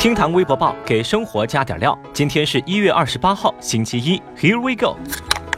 [0.00, 1.96] 听堂微博报给生活加点料。
[2.10, 4.18] 今天是一月二十八号，星期一。
[4.34, 4.96] Here we go。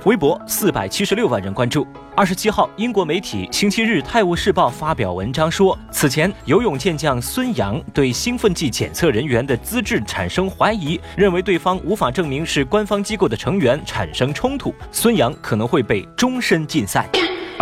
[0.04, 1.86] 微博四百七十六万人关注。
[2.16, 17.09] 二十七号，英国媒体星期日《泰晤士报》发表文章说，此前游泳健将孙杨对兴奋剂检测人员的资质产生怀疑，认为对方无法证明是官方机构的成员，产生冲突，孙杨可能会被终身禁赛。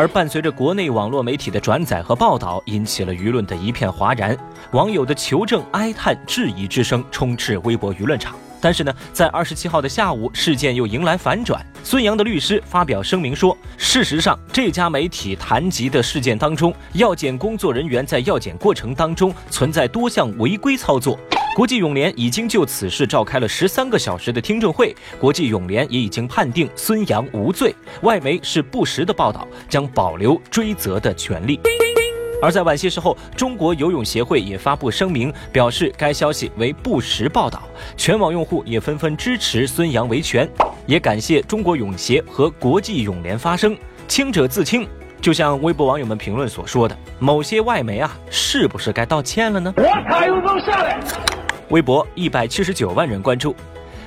[0.00, 4.34] 而伴随着国内网络媒体的转载和报道，引起了舆论的一片哗然，
[4.70, 8.34] 网友的求证、哀叹、质疑之声充斥微博舆论场。
[8.62, 11.62] 但是呢，在二十七号的下午，事件又迎来反转。
[11.84, 21.20] 孙杨的律师发表声明说，事实上，这家媒体谈及的事件当中，药检工作人员在药检过程当中存在多项违规操作。
[21.60, 27.74] 国际泳联已经就此事召开了十三个小时的听证会，国际泳联也已经判定孙杨无罪。
[28.00, 31.60] 外媒是不实的报道，将保留追责的权利。
[32.40, 37.62] 而在晚些时候，中国游泳协会也发布声明，表示该消息为不实报道。
[37.94, 40.48] 全网用户也纷纷支持孙杨维权，
[40.86, 43.76] 也感谢中国泳协和国际泳联发声，
[44.08, 44.88] 清者自清。
[45.20, 49.74] 就像微博网友们评论所说的，某些外媒啊，是不是该道歉了呢？
[49.76, 50.98] 我卡又能下来。
[51.70, 53.54] 微博一百七十九万人关注。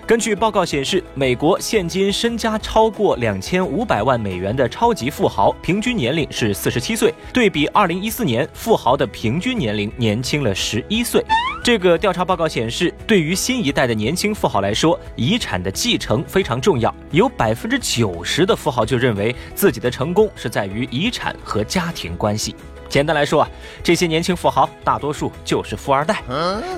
[0.05, 11.23] 根据报告显示，美国现今身家超过两千五百万美元的超级富豪平均年龄是四十七岁，对比二零一四年，富豪的平均年龄年轻了十一岁。
[11.63, 16.93] 这个调查报告显示，对于新一代的年轻富豪来说，遗产的继承非常重要。
[17.11, 22.53] 有百分之九十的富豪就认为自己的成功是在于遗产和家庭关系。
[22.89, 23.49] 简单来说啊，
[23.83, 26.21] 这些年轻富豪大多数就是富二代。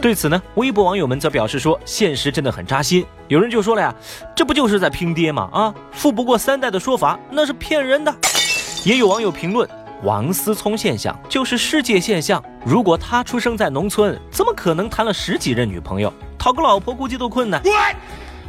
[0.02, 3.06] 对此呢，微博网友们则表示说，现实真的很扎心。
[3.28, 3.94] 有人就说了呀，
[4.36, 5.50] 这不就是在拼爹吗？
[5.52, 8.14] 啊，富不过三代的说法那是骗人的。
[8.84, 9.68] 也有网友评论，
[10.04, 12.44] 王思聪现象就是世界现象。
[12.64, 16.14] 如果他出生在农村，怎么可能谈了十几任女朋友？
[16.38, 17.62] 讨个老婆估计都困难。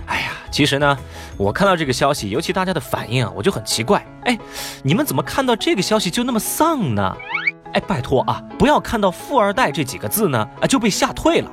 [0.07, 0.97] 哎呀，其实呢，
[1.37, 4.07] 我看到这个消息，尤其大家的反应啊，我就很奇怪。
[4.25, 4.39] 哎，
[4.83, 7.17] 你们怎么看到这个消息就那么丧呢？
[7.77, 11.51] 哎，拜托啊，不要看到“富二代”这几个字呢，啊就被吓退了。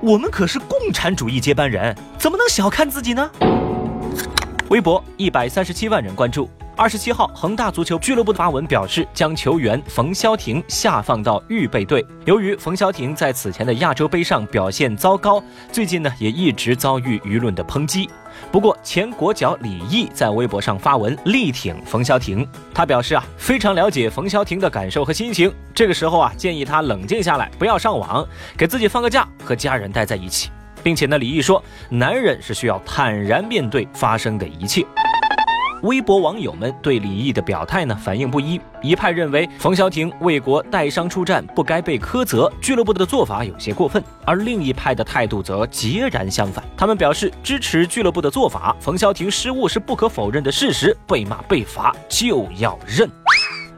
[0.00, 3.28] 我们可是共产主义接班人，怎么能小看自己呢？
[4.68, 6.48] 微博一百三十七万人关注。
[6.76, 12.04] 二十七号，恒大足球俱乐部发文表示，将球员冯潇霆下放到预备队。
[12.24, 15.40] 由于冯潇霆在此前的亚洲杯上表现糟糕，
[15.70, 18.10] 最近呢也一直遭遇舆论的抨击。
[18.50, 25.52] 不过，前国脚李毅在微博上发文力挺冯潇霆，他表示啊，非常了解冯潇霆的感受和心情。
[25.72, 28.26] 这个时候啊，建议他冷静下来，不要上网，
[28.58, 30.50] 给自己放个假，和家人待在一起。
[30.82, 34.84] 并且呢，李毅说，男人是需要坦然面对发生的一切。
[35.84, 48.74] 微博网友们对李毅的表态呢反应不一，一派认为冯潇霆为国带伤出战不该被苛责，俱乐部的做法有些过分；而另一派的态度则截然相反，他们表示支持俱乐部的做法。
[48.80, 53.06] 冯潇霆失误是不可否认的事实，被骂被罚就要认。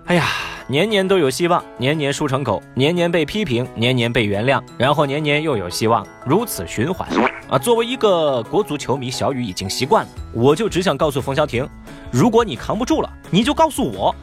[0.05, 0.27] 哎呀，
[0.69, 7.09] 年年都有希望，年年输成狗，年年被批评，年年被原谅，然后年年又有希望，如此循环。
[7.49, 11.69] 啊，作为一个国足球迷，小雨已经习惯了，我就只想告诉冯潇霆。
[12.11, 14.15] 如果你扛不住了，你就告诉我，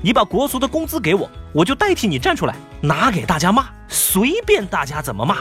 [0.00, 5.38] 你把国足的工资给我，我就代替你站出来，拿给大家骂，随便大家怎么骂。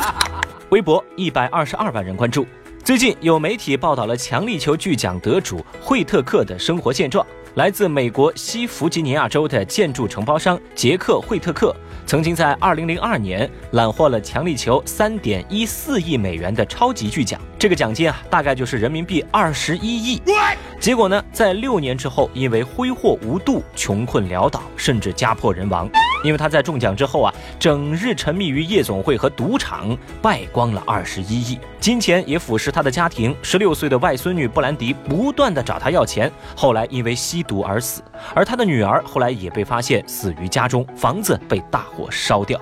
[0.70, 2.46] 微博一百二十二万人关注。
[2.84, 7.26] 最近有媒体报道了强力球巨奖得主惠特克的生活现状。
[7.54, 11.74] 来自美国西弗吉尼亚州的建筑承包商杰克惠特克。
[12.08, 20.22] 曾经在二零零二年揽获了强力球三点一四亿美元的超级巨奖，这个奖金啊，大概就是人民币二十一亿。
[20.80, 25.86] 结果呢，在六年之后，因为挥霍无度，穷困潦倒，甚至家破人亡。
[26.24, 33.34] 因为他在中奖之后啊，整日沉迷于夜总会和赌场，败光了二十一亿，金钱也腐蚀他的家庭。
[33.42, 38.02] 十六岁的外孙女布兰迪不断的找他要钱，后来因为吸毒而死。
[38.34, 42.60] 而他的女儿后来也被发现死于家中，房子被大火烧掉。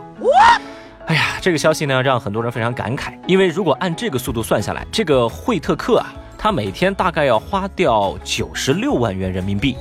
[1.06, 9.76] 哎呀，这个消息呢，让很多人非常感慨，因为如果按这个速度算下来，这个惠特克啊，他每天大概要花掉九十六万元人民币。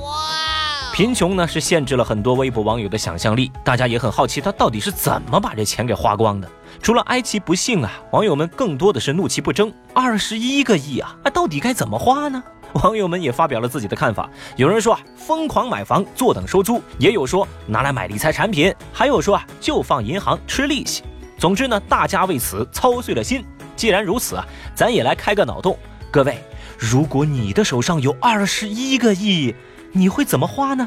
[0.96, 6.48] 贫穷呢是限制了很多微博网友的想象力，大家也很好奇他到底是怎么把这钱给花光的。
[6.80, 9.70] 除了哀其不幸啊，网友们更多的是怒其不争。
[9.92, 12.42] 二十一个亿啊，那到底该怎么花呢？
[12.82, 14.30] 网友们也发表了自己的看法。
[14.56, 21.02] 有人说啊，疯狂买房，坐等收租；也有说拿来买理财产品；还有说啊，就放银行吃利息。
[21.36, 23.44] 总之呢，大家为此操碎了心。
[23.76, 25.76] 既然如此啊，咱也来开个脑洞。
[26.10, 26.42] 各位，
[26.78, 29.54] 如果你的手上有二十一个亿，
[29.96, 30.86] 你会怎么花呢？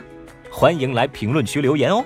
[0.52, 2.06] 欢迎来评论区留言哦。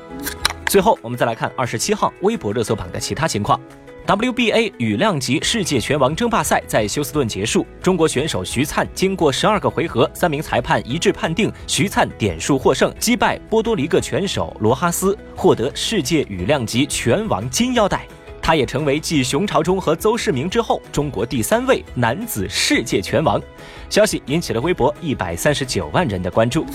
[0.67, 3.59] 最后，我们再来看二十七号微博热搜榜的其他情况。
[4.07, 18.07] WBA 羽量级世界拳王争霸赛在休斯顿结束，中国选手徐灿经过十二个回合，三名裁判一致判定徐灿点数获胜，击败波多黎各拳手罗哈斯，获得世界羽量级拳王金腰带。
[18.43, 23.41] 他也成为继熊朝忠和邹市明之后，中国第三位男子世界拳王。
[23.89, 26.65] 消息引起了微博一百三十九万人的关注。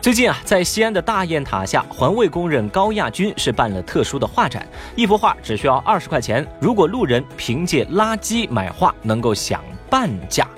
[0.00, 9.60] 最近啊，在西安的大雁塔下，环卫工人高亚军是办了特殊的画展，一幅画只需要二十块钱，如果路人凭借垃圾买画，能够享
[9.90, 10.48] 半价。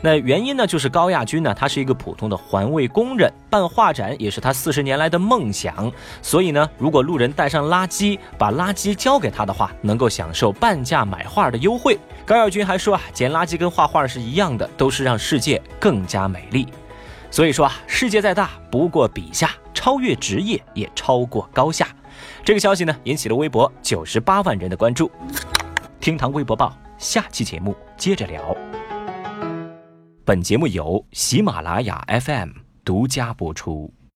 [0.00, 5.92] 那原因呢，就是高亚军呢，他是一个普通的环卫工人，办画展也是他四十年来的梦想。
[6.22, 11.98] 所以呢，如果路人带上垃圾，把垃圾交给他的话，能够享受半价买画的优惠。
[12.24, 16.68] 高亚军还说啊，捡垃圾跟画画是一样的，都是让世界更加美丽。
[17.30, 21.88] 所以说啊，世界再大不过笔下，超越职业也超过高下。
[22.44, 25.10] 这个消息呢，引起了微博九十八万人的关注。
[25.98, 28.77] 听堂微博报，下期节目接着聊。
[30.28, 32.50] 本节目由喜马拉雅 FM
[32.84, 33.97] 独家播出。